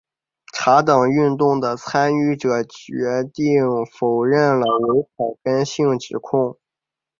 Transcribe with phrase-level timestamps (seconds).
[0.51, 3.61] 茶党运动的参与者坚决
[3.99, 6.57] 否认了伪草根性的指控。